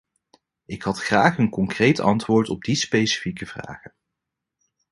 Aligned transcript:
Ik 0.65 0.81
had 0.81 0.97
graag 0.99 1.37
een 1.37 1.49
concreet 1.49 1.99
antwoord 1.99 2.49
op 2.49 2.63
die 2.63 2.75
specifieke 2.75 3.45
vragen. 3.45 3.93